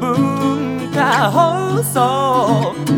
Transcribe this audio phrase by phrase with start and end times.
[0.00, 2.89] 文化放送。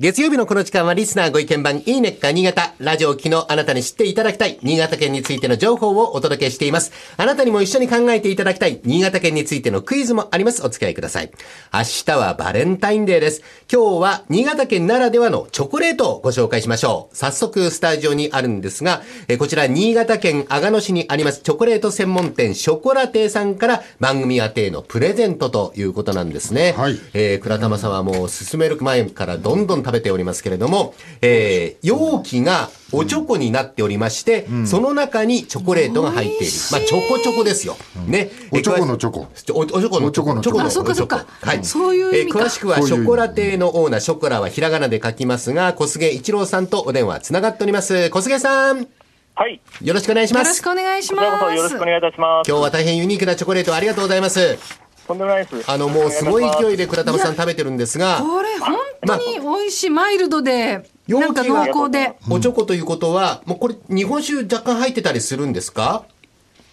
[0.00, 2.72] 月曜日のこの時間はリスナーご意見番いいねっか新潟。
[2.78, 6.90] ラジオ昨日あなたに知っていただきたい新潟県についての情報をお届けしています。
[7.18, 10.64] あなたにも一緒に考えていただきたい新潟県についてのクイズもあります。
[10.64, 11.30] お付き合いください。
[11.70, 13.42] 明日はバレンタインデーです。
[13.70, 17.14] 今日は新潟県ならではのチョコレートをご紹介しましょう。
[17.14, 26.72] 早速スタジオにあるんですが、えこちら新潟県阿賀野市にありますチョコレート専門店ショコラテさんから番組宛てへのプレゼントということなんですね。
[26.78, 36.52] はいえー、倉玉さんはもう進める前からどんどん食べておりますけれども、えー、容器がおチョコになっておりまして、その中にチョコレートが入っている。
[36.70, 37.76] まあ、チョコチョコですよ。
[38.06, 38.30] ね。
[38.52, 41.64] おチョコのチョコおおチョコのおチョコのチョコのあそっかそっかはい。
[41.64, 48.10] そういう意味かえー詳しくはショコラ亭のオーナー、ショコラはひらがなで書きますが、小菅一郎さんとお電話つながっております。
[48.10, 48.86] 小菅さん、
[49.34, 49.60] はい。
[49.82, 50.60] よろしくお願いしますよろし。
[50.60, 52.48] くお願いしまこちらこそよろしくお願いいたします。
[52.48, 54.58] 今日は大変ユニークなチョコレートありがとうございます。
[55.06, 55.70] とんでもないです。
[55.70, 56.84] あの、もうすごい勢いで。
[56.84, 62.12] で倉玉さん食べてるんですが、これ本当に美味しい、マイルドで、なんか濃厚で。
[62.30, 66.04] おチョコということは、もうこれ日本酒若干入ってたりするんですか？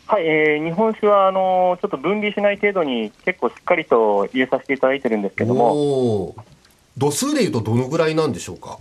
[0.07, 6.35] はい、えー、日本酒は、あのーちょっと分離しない程度に結構しっかりと入れさせていただいてるんですけども、
[6.97, 8.77] 度数でいうとどのぐらいなんでしょうか？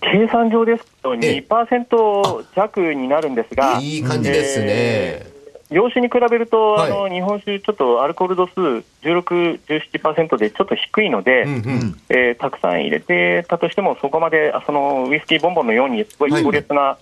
[0.00, 1.46] 計算上ですとええ。
[1.48, 4.66] 2%弱になるんですが、いい感じですね。
[4.68, 5.33] えー
[5.70, 6.92] 洋酒に比べると、はい。
[6.92, 8.60] あの日本酒、ちょっとアルコール度数
[9.02, 12.00] 16、17%でちょっと低いので、うんうん。
[12.10, 16.98] えーたくさん入れてたとしても、そこまであそのウイスキーボンボンのように、すごい強烈な、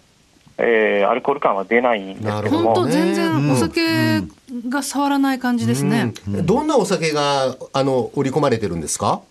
[0.58, 3.80] えーアルコール感は出ないんですけどなるほも本当、全う然んお酒
[4.68, 6.12] が触らない感じですね。
[6.28, 6.46] うん。
[6.46, 9.22] どんなお酒が、あの、織り込まれてるんですか？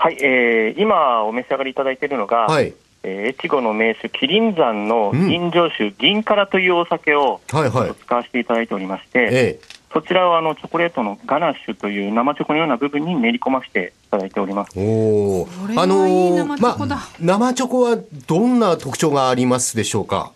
[0.00, 2.74] はい、えー今お召し上がりいただいているのが、はい。
[3.02, 7.94] えー越後の名酒、麒麟山の銀醸酒、銀辛というお酒をはいはい。
[7.94, 9.60] 使わせていただいておりまして、ええ。
[9.92, 14.72] そちらをあのチョコレートのガナッシュという生チョコのような部分に練り込ませていただいております。
[14.76, 20.32] おおこれはいい生チョコだまあ、生チョコはどんな特徴がありますでしょうか？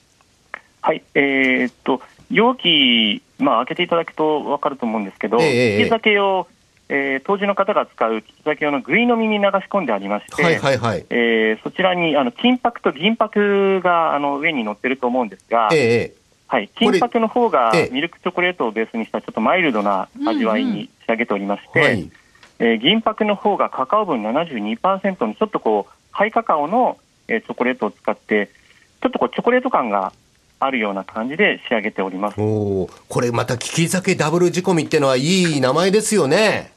[0.81, 6.47] はい、えーっと、容器、まあ、開けていただくと分かると思うんですけど、ええ酒を、
[6.95, 11.07] えー当時の方が使う利き酒用のぐい飲みに流し込んでありまして、はいはいはい。
[11.09, 16.15] えーそちらにあの金箔と銀箔があの上に乗ってると思うんですが、ええええ。
[16.49, 22.11] はい、金箔の方がええミルクチョコレートをベースにしたちょっとマイルドな味わいに仕上げておりまして、はい。
[22.59, 28.51] えー銀箔の方がカカオ分72%のちょっとこうハイカカオの、えーチョコレートを使って
[29.01, 30.13] ちょっとこうチョコレート感が
[30.61, 32.41] あるような感じで仕上げております。
[32.41, 32.45] お
[32.83, 36.72] おこれまた利き酒ダブル仕込みってのはいい名前ですよね。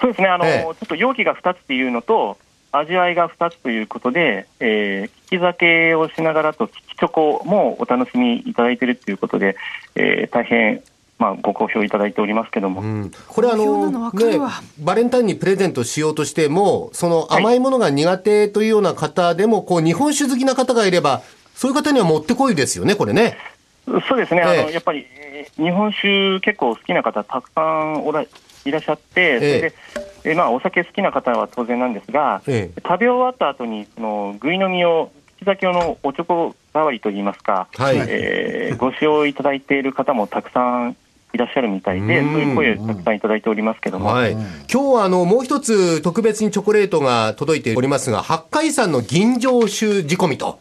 [0.00, 0.62] そうですね、あの、ええ。
[0.62, 2.38] ちょっと容器が2つっていうのと、
[2.70, 9.56] 味わいが2つということで、えー、利き酒をしながらと、利きチョコもお楽しみいただいているということで、
[9.94, 10.82] えー、大変、
[11.18, 14.38] まあ、ご好評いただいておりますけども、うん、これあのね
[14.78, 21.22] バレンタインにプレゼントしようとしてもその甘いものが苦手というような方でも、こう日本酒好きな方がいれば
[21.56, 23.36] そういう方にはもってこいですよねこれね。
[24.08, 24.62] そうですね、あええ。
[24.64, 28.24] のやっぱり、えー日本酒結構好きな方たくさんおら
[28.64, 29.74] いらっしゃって、それで、
[30.24, 32.80] えーまあ、お酒好きな方は当然なんですが、ええ。
[32.82, 35.10] 食べ終わった後にそのぐい飲みを、
[35.40, 37.96] 利き酒用のおチョコ代わりといいますか、はい。
[38.08, 40.96] えーご使用いただいている方もたくさん
[41.32, 42.32] いらっしゃるみたいで、うん。
[42.32, 50.58] そういう声をたくさんいただいておりますけども、はい、今日はあのもう一つ特別にチョコレートが届いておりますが八海山の銀醸酒仕込みと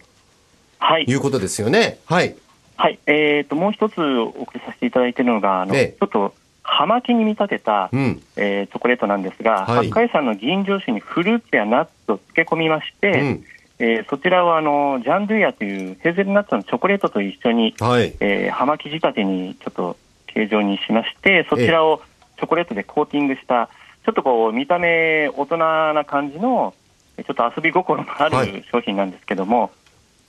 [0.79, 1.05] はい。
[1.07, 1.99] いうことですよね。
[2.05, 2.35] はい。
[2.75, 2.99] はい。
[3.07, 5.95] えー、ともう一つお送りさせていただいているのが、あのええ。
[5.99, 6.33] ちょっと
[6.69, 8.22] 葉巻に見立てた、うん。
[8.35, 13.44] えーチョコレートなんですが、はい八海山の銀醸酒にフルーツやナッツを漬け込みまして、うん。
[13.79, 18.13] えーそちらをあのジャンドゥイヤというヘーゼルナッツのチョコレートと一緒に、はい。
[18.19, 22.01] えー葉巻仕立てにちょっと形状にしまして、そちらを
[22.38, 23.69] チョコレートでコーティングした、
[24.06, 26.73] ちょっとこう見た目大人な感じの、
[27.17, 29.72] えちょっと遊び心のあはいる商品なんですけども、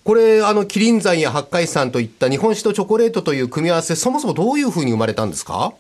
[0.05, 5.75] これあの麒麟山や八海山といった日本酒とチョコレートという組み合わせそもそもどういうふうに生まれたんですか？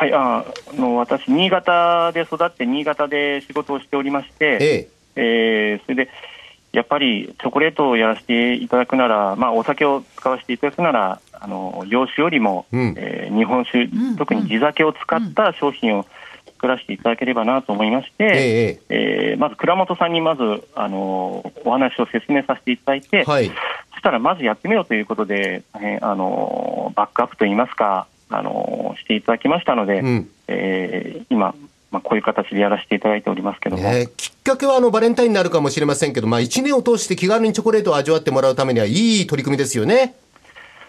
[0.00, 4.88] はい、ああの私、新潟で育って、新潟で仕事をしておりまして、ええ。
[5.16, 6.10] えーそれで
[6.72, 16.06] やっぱりチョコレートをやらせていただくなら、まあ、お酒を使わせていただくなら、あの洋酒よりも、うんえー日本酒、ん特に地酒を使った商品を
[16.54, 23.48] 作らせていただければなと思いまして、ええーまず倉本さんにまず、あのお話を説明させていただいて、はい。
[23.48, 23.52] そ
[23.98, 30.30] したらまずやってみようということで、大変あのバックアップといいますか、あのしていただきましたので、うん。
[30.48, 31.54] えー今、
[31.90, 33.82] まあ、こういう形でやらせていただいておりますけども。
[33.82, 40.14] ね、きっかけはあのバレンタインになるかもしれませんけど、まあ、1年を通して気軽にチョコレートを味わってもらうためにはいい取り組みですよね。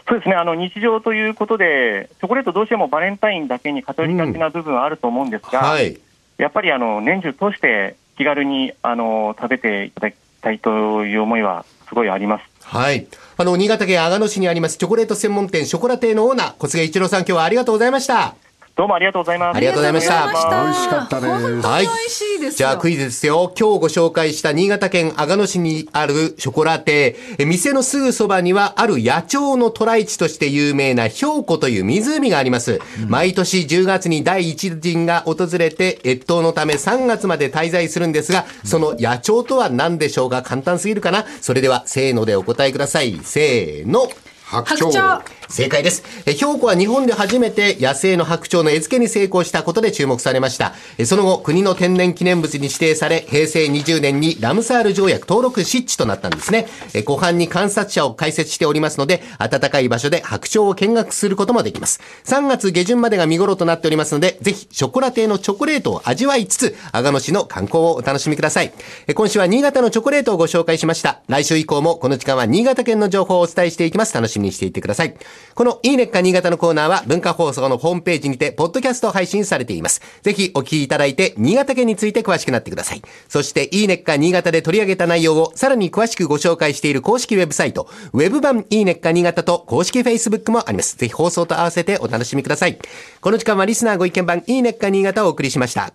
[0.07, 5.97] そうですねあの日常ということで、チョコレート、どうしてもバレンタインだけに偏りがちな部分はあると思うんですが、はい。
[6.37, 12.50] やっぱりあの年中通して気軽にあの食べていただきたいという思いはすごいあります。
[12.71, 13.05] はい。
[13.35, 18.33] あの、新潟県阿賀野市にありますチョコレート専門店ショコラ亭のオーナー、小菅一郎さん、今日はありがとうございました。
[18.81, 19.57] どうもありがとうございます。
[19.57, 22.57] ありがとうございましたありがとうございま美味しかったです本当に美味しいですよ。
[22.57, 23.53] じゃあクイズですよ。
[23.55, 27.15] 今日ご紹介した新潟県阿賀野市にあるショコラテ。
[27.37, 32.79] え店のすぐそばにはある野鳥の渡来地として有名な氷湖という湖があります。
[33.07, 41.27] 毎年10月に第一陣が訪れて越冬のため3月まで滞在するんですが、その野鳥とは何でしょうか簡単すぎるかな？
[41.39, 43.19] それではせーのでお答えください。
[43.21, 44.09] せーの。
[44.51, 45.41] 白白鳥。
[45.47, 46.03] 正解です。
[46.25, 50.73] え氷湖は日本で初めて野生の白鳥の餌付けに成功したことで注目されました。
[50.97, 56.67] えその後、国の天然記念物に指定され、平成20年にラムサール条約登録失地となったんですね。
[56.93, 62.01] え湖畔に観察者を開設しておりますので、暖かい場所で白鳥を見学することもできます。
[62.25, 68.71] 3月下旬までが見頃となっておりますので、ぜひショコラテのチョコレートを味わいつつ、阿賀野市の観光をお楽しみください。
[69.07, 71.19] え今週は新潟のチョコレートをご紹介しました。
[71.27, 74.13] 来週以降もこの時間は新潟県の情報をお伝えしていきます。
[74.13, 75.15] 楽しみにしていてください。
[75.55, 80.01] このいいねっか新潟のコーナーは文化放送のホームページにて、ポッドキャスト配信されています。
[80.21, 83.01] ぜひお聞きいただいて、新潟県について詳しくなってください。
[83.27, 90.97] そして、いいねっか新潟で取り上げた内容をさらに詳しくご紹介している公式ウェブサイト、ウェブ版いいねっか新潟と公式 Facebook もあります。
[90.97, 92.77] ぜひ放送と合わせてお楽しみください。
[93.21, 95.89] この時間はリスナーご意見版いいねっか新潟をお送りしました。